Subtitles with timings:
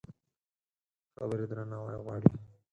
[1.15, 2.29] خبرې درناوی غواړي.